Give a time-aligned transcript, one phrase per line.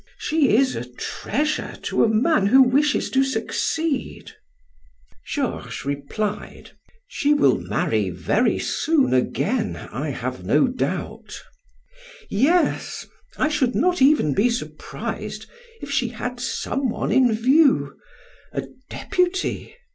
[0.17, 4.31] She is a treasure to a man who wishes to succeed."
[5.27, 6.71] Georges replied:
[7.05, 11.39] "She will marry very soon again, I have no doubt."
[12.31, 13.05] "Yes!
[13.37, 15.45] I should not even be surprised
[15.83, 17.95] if she had some one in view
[18.51, 19.75] a deputy!